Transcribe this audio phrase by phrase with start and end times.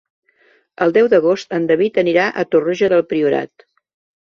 [0.85, 3.71] El deu d'agost en David anirà a Torroja del Priorat.